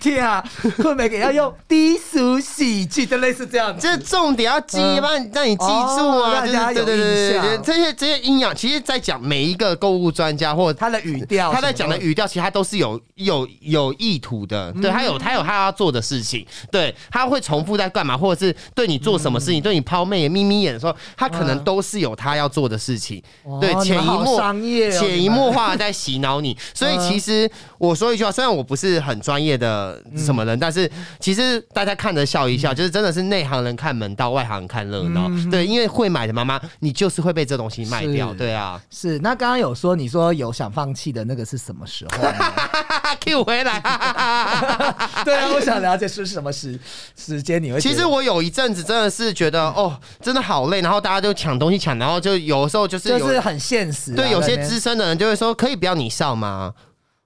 [0.00, 0.44] 天啊，
[0.76, 3.80] 困没给要用低俗喜剧，就类似这样子。
[3.80, 6.44] 这重点要记，嗯让让你记住哦啊！
[6.44, 23.22] 对对对这些这些阴阳，其实在讲每一个购物专家或他的语调，他在讲的语调，其实他都是有有有意图的，对他有他有他要做的事情，对他会重复在干嘛，或者是对你做什么事情，对你抛媚眼、眯眯眼的时候，他可能都是有他要做的事情，
[23.60, 26.56] 对，潜移默商潜移默化地在洗脑你。
[26.74, 35.30] 所以嗯其实我说一句话，虽然我不是很专业的什么人，但是其实大家看着笑一笑，就是真的是内行人看门道，外行人看热闹。
[35.50, 38.80] 对，因为会买的妈妈，你就是会被这东西卖掉，对啊。
[38.90, 39.18] 是。
[39.20, 42.34] 那刚刚有说你说有想放弃的那个是什么时候呢？
[43.20, 43.80] Q 回来，
[45.24, 46.78] 对啊，我想了解是什么时
[47.16, 47.80] 时间你会。
[47.80, 49.89] 其实我有一阵子真的是觉得哦，
[50.20, 56.72] 真的好累，然后大家就抢东西抢，然后就有时候就是有就是很现实啊，对有些资深的人就会说，可以不要你上吗？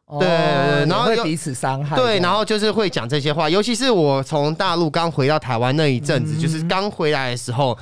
[0.07, 1.97] 哦对对对然后彼此伤害。
[1.97, 7.77] 对，然后就是会讲这些话，尤其是我从大陆刚回到台湾那一阵嗯子，就是刚回来的时候。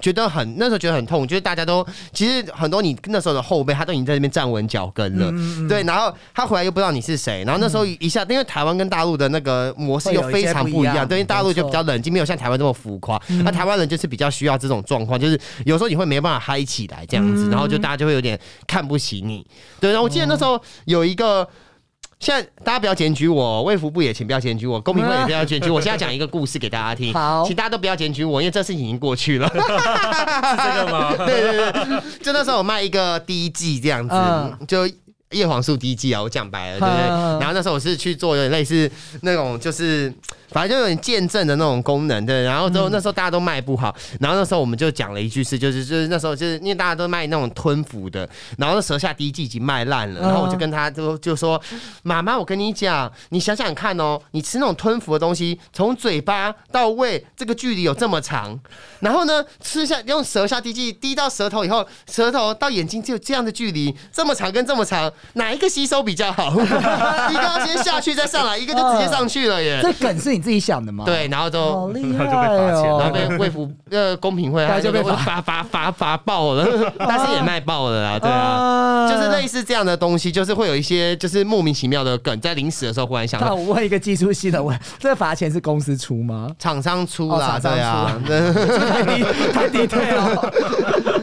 [0.00, 19.46] 觉得很那时候觉得很痛，就是大家都其实很多你那时候的后辈他都已经在那边站稳脚跟了，嗯对，然后他回来又不知道你是谁，然后那时候一下，因为台湾跟大陆的那个模式又非常不一样，对，因为大陆就比较冷静，没有像台湾这么浮夸，那台湾人就是比较需要这种状况，就是有时候你会没办法嗨起来这样子，然后就大家就会有点看不起你，
[19.80, 21.48] 对，然后我记得那时候有一个。
[22.20, 25.80] 现在大家不要检举我，卫福部也请不要检举我，公民会也不要检举我。
[25.80, 29.46] 现在讲一个故事给大家听， 好请大家都不要检举我，因为这事情已经过去了。
[29.54, 31.14] 是这个吗？
[31.16, 34.88] 对对对，就那时候我卖一个第一季这样子，嗯就
[35.30, 37.04] 叶黄素第一季啊，我讲白了，对不对？
[37.08, 38.90] 嗯然后那时候我是去做有点类似
[39.22, 40.12] 那种，就是
[40.50, 42.42] 反正就有点见证的那种功能对。
[42.42, 51.60] 然后之后那时候大家都卖不好，然后那时候我们就讲了一句是，就是就是那时候就是因为大家都卖那种吞服的，然后那舌下第一季已经卖烂了，然后我就跟他就就说，
[52.02, 58.58] 妈妈，我跟你讲，你想想看哦，你吃那种吞服的东西，从嘴巴到胃这个距离有这么长，
[59.00, 66.52] 然后呢，吃下用舌下滴剂滴到舌头以后，舌头到眼睛就有这样的距离，这么长跟这么长，哪一个吸收比较好？
[67.30, 69.80] 一个要先下去再上来，一个就直接上去了耶。
[69.82, 71.88] 这梗是你自己想的吗？，对，然后好。
[71.88, 72.98] 厉害就被罚钱哦！
[73.00, 76.66] 然后被卫福呃公平会，大家就被罚罚罚罚罚爆了，
[76.98, 86.50] 但是也卖爆了啦，对啊，就是类似这样的东西，就是会有一些就是莫名其妙的梗，在临时的时候忽然想那到我问一个技术系的问，这个罚钱是公司出吗？
[86.58, 88.52] 厂商出哦啦，厂商对啊，
[88.90, 90.52] 太低太低退了。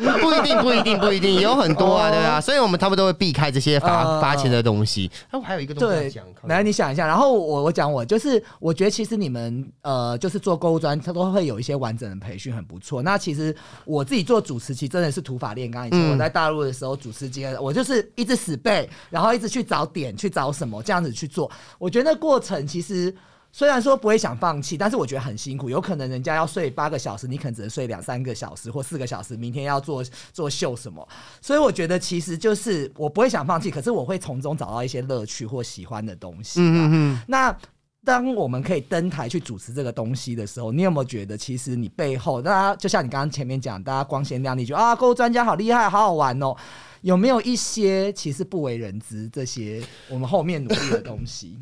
[0.21, 5.09] 不一定，不一定，不一定，有很多啊，对啊，所以我们他们都会避开这些罚呃罚钱的东西。
[5.31, 13.03] 那，我还有一个东西要对讲，来你想一下，然后我我讲我就是，我觉得其实你们呃，就是做购物专，它都会有一些完整的培训，很不错。
[13.03, 15.85] 那其实我自己做主持，其实真的是土法炼钢。
[15.85, 21.51] 以前嗯我在大陆的时候，主持经验，我就是一直死背，然后一直去找点，去找什么这样子去做。
[21.77, 23.13] 我觉得那过程其实。
[23.57, 25.69] 虽然说不会想放弃，但是我觉得很辛苦。
[25.69, 29.37] 有可能人家要睡八个小时，你可能只能睡两三个小时或四个小时。
[29.37, 31.07] 明天要做做秀什么，
[31.41, 36.59] 所以我觉得其实就是我不会想放弃，可是我会从中找到一些乐趣或喜欢的东西。
[36.59, 37.19] 嗯嗯嗯。
[37.29, 37.57] 那
[38.05, 46.55] 当我们可以登台去主持这个东西的时候，你有没有觉得，其实你背后，大家就像你刚刚前面讲，大家光鲜亮丽，就啊，购物专家好厉害，好好玩哦。
[47.01, 51.57] 有没有一些其实不为人知这些我们后面努力的东西？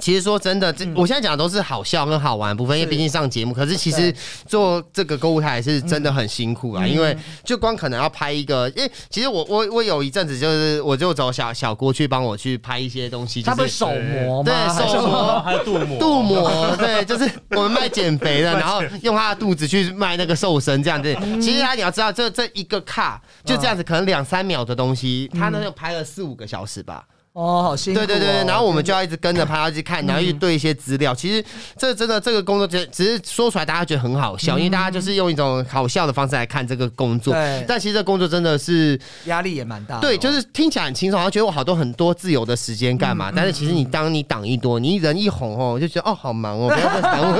[0.00, 3.54] 其实说真的，这、我现在讲的都是好笑跟好玩的部分，因为毕竟上节目。
[3.54, 4.12] 可是其实
[4.46, 6.90] 做这个购物台是真的很辛苦啊，嗯。
[6.90, 14.52] 因为就光可能要拍一个，因为其实我我我有一阵子就是我就找小小郭去帮我去拍一些东西，就是他不是手模吗？
[14.52, 15.40] 对手模。
[15.40, 21.16] 还有镀膜，镀膜，对，就是我们卖减肥的， 然后用他的肚子去卖那个瘦身这样子。
[21.22, 21.40] 嗯。
[21.40, 27.04] 其实他你要知道，这这一个卡就这样子，可能两三秒的东西，他那就拍了四五个小时吧。
[27.34, 28.06] 哦，好辛苦、哦。
[28.06, 31.12] 对对对，对然后我们就要一直跟着拍，要去看，然后去对一些资料。
[31.12, 31.44] 其实
[31.76, 37.64] 这真的这个工作，只只是说出来大家觉得很好笑，因为大家就是用一种好笑的方式来看这个工作对。
[37.66, 43.32] 但其实这工作真的是，压力也蛮大对，就是听起来很轻松，然后觉得我好多很多自由的时间干嘛？
[43.34, 47.34] 但是其实你当你挡一多，你人一红哦，就觉得哦好忙哦，不要再挡我。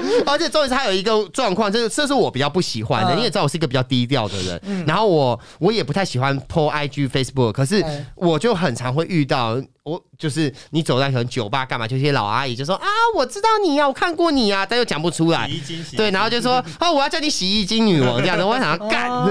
[0.25, 3.15] 而且重点是还有一个状况，这这是我比较不喜欢的。
[3.15, 7.83] 嗯你也知道我是一个比较低调的人，然后我我也不太喜欢 po IG、Facebook，可是
[8.15, 9.61] 我就很常会遇到。
[9.83, 15.55] 我就是你走在可能酒吧干嘛，就一些老阿姨就说啊，我知道你呀、我看过你呀、但又讲不出来洗。
[15.55, 19.09] 衣精，洗对，然后就说哦，我要叫你洗衣精女王这样的，我 想要干。
[19.09, 19.27] 哦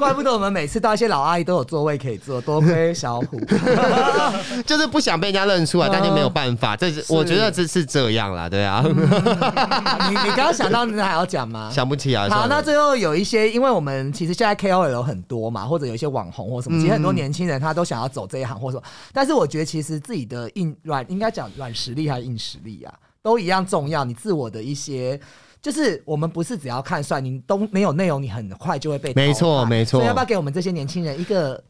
[0.00, 3.40] 怪不得我们每次到一些老阿姨都有座位可以坐，多亏小虎。
[4.66, 6.74] 就是不想被人家认出来，但就没有嗯办法。
[6.74, 8.82] 这是我觉得这是这样啦，对啊，
[10.08, 11.70] 你你刚刚想到，你还要讲吗？
[11.74, 12.26] 想不起啊。
[12.30, 24.04] 好，那最后有一些，因为我们其实现在 KOL 有很多嘛，或者有一些网红或什么，其实很多年轻人他都想要走这一行或什么，但是我觉得其实自己的硬软，应该讲软实力还是硬实力啊，都一样重要。
[24.04, 25.20] 你自我的一些。
[25.62, 31.62] 就是我们不是只要看帅，你都没有内容，你很快就会被没错没错所以要不要给我们这些年轻人一个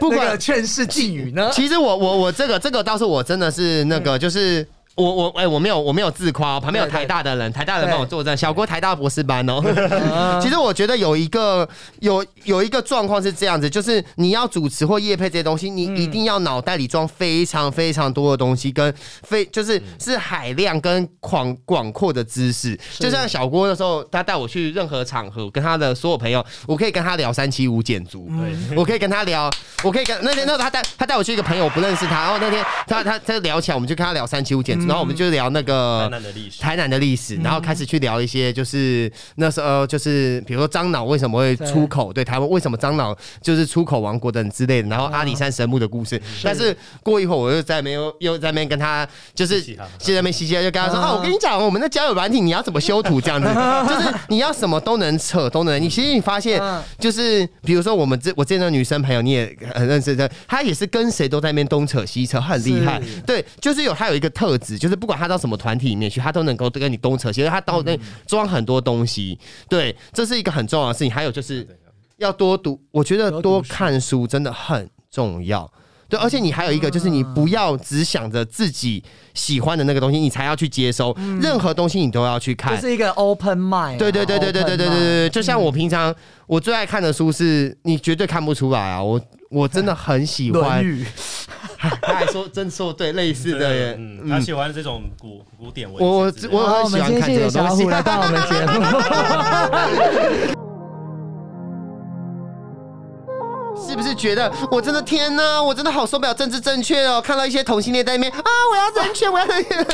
[0.00, 1.48] 不那个管劝世寄语呢？
[1.52, 4.66] 其实我我我这个这个倒是我真的是那个就是。
[4.94, 9.60] 我我哎、我没有我没有自夸、哦，旁边有台大的人，台大的人帮我作证，小郭台大博士班哦。
[10.40, 11.68] 其实我觉得有一个
[12.00, 22.78] 有有一个状况是这样子，就是你要主持或业配这些东西，你一定要脑袋里装非常非常多的东西，跟非就是是海量跟广广阔的知识。
[22.98, 28.30] 就像小郭那时候，他带我去任何场合，跟他的所有朋友，我可以跟他聊三七五减租，
[28.76, 29.50] 我可以跟他聊，
[29.82, 36.60] 我可以跟那天那时候他带他带我去一个朋友，我不认识他，然后那天他他他聊起来，我们就跟他聊三七五减租，然后我们就聊那个台南的历史。
[36.60, 46.20] 台南的历史，然后开始去聊一些就是那时候就是比如说樟脑为什么会出口，对台湾为什么樟脑就是出口王国等之类的，然后阿里山神木的故事。
[46.42, 49.90] 但是过一会儿我又在没有又又在那边跟他就是嘻嘻哈哈。
[49.98, 53.48] 就在那边嘻嘻，就跟他说啊，我跟你讲，我们的交友软体你要怎么修图这样子，
[53.88, 55.80] 就是你要什么都能扯，都能。
[55.80, 56.82] 你其实你发现嗯。
[56.98, 63.00] 就是比如说我们这我之前的女生朋友你也很认识的，她也是跟谁都在那边东扯西扯，很厉害。
[63.26, 69.38] 对，就是有她有一个特质，就是不管他到什么团体里面去，他都能够跟你东扯西扯，他到那装很多东西。
[69.68, 71.10] 对，这是一个很重要的事情。
[71.10, 71.66] 还有就是
[72.16, 75.70] 要多读，我觉得多看书真的很重要。
[76.06, 81.16] 对，而且你还有一个，就是你不要只想着自己喜欢的那个东西，你才要去接收。
[81.40, 82.80] 任何东西你都要去看就。
[82.80, 83.98] 是一个 open mind 啊。
[83.98, 86.14] 对对对对对对对对对，就像我平常
[86.46, 89.02] 我最爱看的书是，你绝对看不出来啊！
[89.02, 90.84] 我我真的很喜欢。
[92.02, 97.84] 他还说真说对类似的耶，嗯，他喜欢这种古古典文我我我，我很喜欢看这种东西。
[97.84, 100.54] 来到我们节目。
[103.86, 107.20] 是不是觉得我真的天哪，我真的好受不了政治正确哦！
[107.20, 109.86] 看到一些同性恋在那边啊，我要人权，我要人权。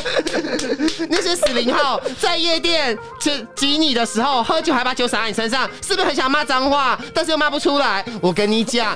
[1.09, 8.03] 那些死零号在夜店挤挤你的时候，喝酒还把酒洒在你身上，是不是很想骂脏话，但是又骂不出来？
[8.21, 8.95] 我跟你讲。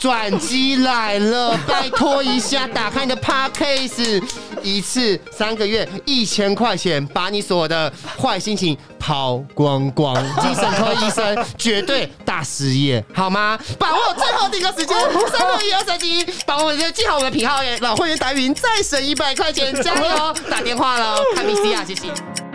[0.00, 4.22] 转机来了，拜托一下，打开你的 Podcast，
[4.62, 10.14] 一次三个月一千块钱，把你所有的坏心情抛光光。
[10.40, 13.58] 精神科医生绝对大失业，好吗？
[13.78, 14.96] 把握最后的一个时间，
[15.30, 20.34] 三六一二三七，把我们的记好我们的品号，老会员打云再省一百块钱，加油！
[20.50, 22.49] 打电话了，看 VC 啊，谢谢。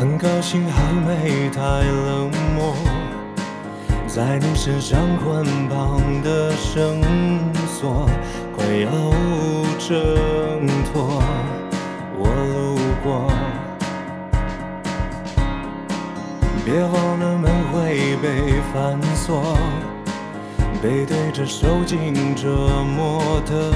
[0.00, 2.74] 很高兴还没太冷漠，
[4.06, 7.02] 在你身上捆绑的绳
[7.66, 8.08] 索
[8.56, 8.90] 快要
[9.78, 11.22] 挣脱，
[12.16, 13.30] 我路过，
[16.64, 19.54] 别忘了门会被反锁，
[20.80, 22.48] 背对着受尽折
[22.96, 23.70] 磨的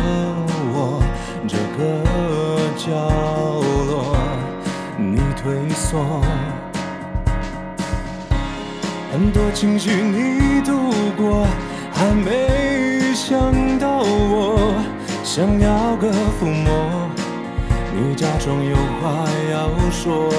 [0.73, 1.03] 我，
[1.47, 1.83] 这个
[2.79, 2.89] 角
[3.91, 4.14] 落
[5.45, 6.23] 退缩，
[9.13, 10.73] 很多情绪你度
[11.19, 11.47] 过，
[11.93, 14.75] 还没想到我
[15.23, 17.11] 想要个抚摸，
[17.95, 20.33] 你假装有话要说，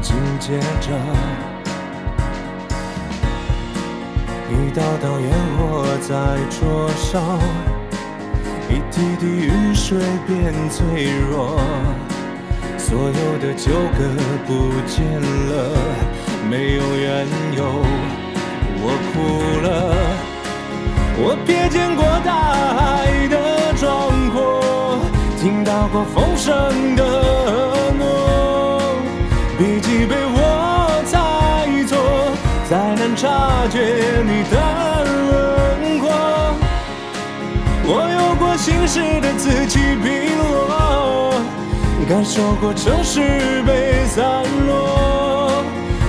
[0.00, 0.96] 紧接着。
[4.48, 6.14] 一道道烟火在
[6.52, 7.36] 灼烧，
[8.70, 11.60] 一滴滴雨水变脆弱，
[12.88, 14.06] 所有的纠葛
[14.46, 15.74] 不见了，
[16.48, 17.82] 没有缘由，
[18.78, 19.66] 我哭了。
[21.18, 22.30] 我瞥见过大
[22.78, 25.00] 海的壮阔，
[25.40, 27.02] 听到过风声的
[27.98, 28.94] 诺，
[29.58, 31.98] 笔记被我猜错，
[32.70, 34.54] 再难察觉你的
[35.26, 36.06] 轮廓。
[37.82, 41.34] 我有过心事的此起彼落，
[42.08, 43.20] 感受过城市
[43.64, 45.64] 被散落。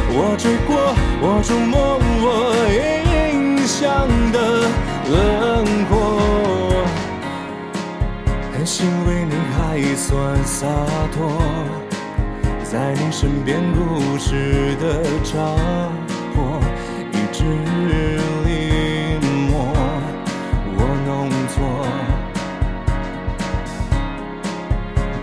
[0.10, 2.26] 我追过，我触摸我
[2.72, 4.38] 印象的
[5.10, 5.16] 轮
[5.90, 5.94] 廓，
[8.54, 9.58] 很欣慰你还
[9.96, 10.06] 算
[10.44, 10.68] 洒
[11.14, 11.18] 脱，
[12.64, 15.34] 在你身边故事的扎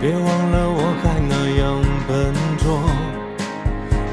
[0.05, 2.79] 别忘了我还那样笨拙，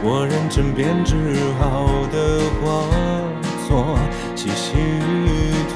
[0.03, 2.89] 我认真编织好的画
[3.69, 3.99] 作，
[4.35, 4.73] 细细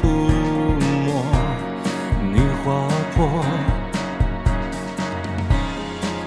[0.00, 0.08] 涂
[1.04, 1.20] 抹，
[2.32, 3.44] 你划破。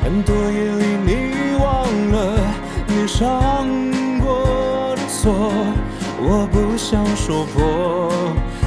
[0.03, 1.65] 很多夜里你忘
[2.11, 2.37] 了
[2.85, 3.65] 你上
[4.21, 5.51] 过的锁，
[6.21, 8.13] 我不想说破，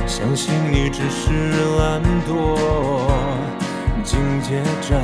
[0.04, 1.30] 相信你只是
[1.78, 2.58] 懒惰。
[4.02, 5.00] 紧接着，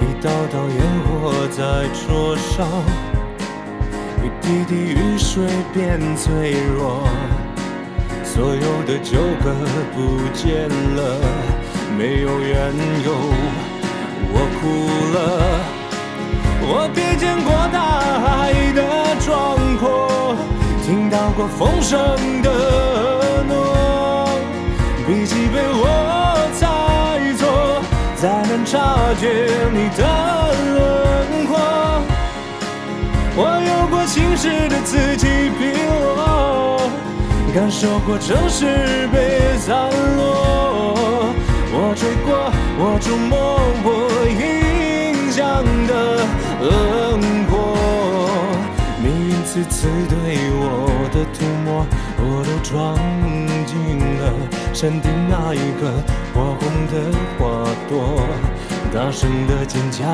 [0.00, 1.62] 一道道烟火在
[1.94, 2.64] 灼烧，
[4.22, 7.06] 一滴滴雨水变脆弱，
[8.24, 9.54] 所有的纠葛
[9.94, 11.00] 不见了，
[11.96, 12.74] 没有缘
[13.04, 13.12] 由，
[14.32, 14.62] 我哭
[15.14, 15.16] 了。
[16.68, 17.78] 我瞥见过大
[18.20, 18.80] 海的
[19.24, 20.34] 壮阔，
[20.84, 21.96] 听到过风声
[22.42, 22.50] 的
[23.46, 24.28] 诺，
[25.06, 25.82] 笔记被我
[26.52, 26.60] 猜
[27.38, 27.80] 错，
[28.14, 28.76] 再难察
[29.18, 29.24] 觉
[29.72, 30.02] 你的
[30.74, 30.76] 轮
[31.46, 31.56] 廓。
[33.38, 35.24] 我有过心事的此起
[35.58, 35.72] 彼
[36.14, 36.78] 落，
[37.54, 39.88] 感受过城市被散
[40.18, 41.32] 落。
[41.72, 43.88] 我追过，我触摸我
[44.28, 45.92] 印象的
[46.60, 46.68] 轮
[47.46, 47.74] 廓，
[49.00, 50.14] 你一次次对
[50.52, 50.62] 我
[51.14, 51.86] 的涂抹，
[52.18, 52.74] 我都装
[53.66, 53.74] 进
[54.20, 54.22] 了
[54.76, 55.90] 山顶那一个
[56.34, 56.92] 火红的
[57.38, 58.20] 花朵，
[58.92, 60.06] 大声的坚强，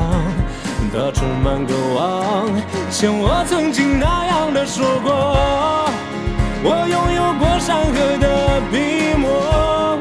[0.93, 2.49] 它充满渴望，
[2.89, 5.91] 像我曾经那样的说过，
[6.63, 9.99] 我拥有过山河的笔墨。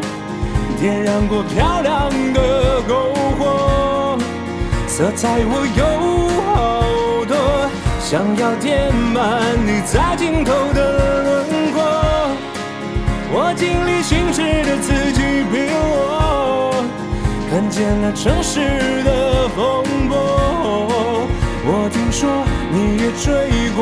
[0.79, 4.15] 点燃过漂亮的篝火，
[4.87, 5.83] 色彩我有
[6.53, 6.83] 好
[7.25, 7.35] 多，
[7.99, 11.40] 想要填满你在尽头的轮廓。
[13.33, 16.83] 我经历心事的此起彼落，
[17.49, 18.59] 看见了城市
[19.03, 20.17] 的风波。
[21.63, 22.29] 我听说
[22.71, 23.81] 你也追过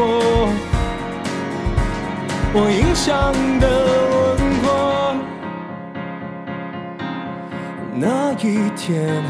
[2.54, 3.66] 我印象的
[4.12, 4.64] 轮廓。
[7.96, 9.24] 那一天，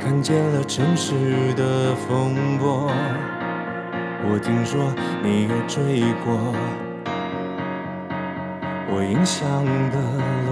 [0.00, 2.90] 看见了城市的风波。
[4.24, 6.54] 我听说你也追过
[8.94, 10.51] 我印象的。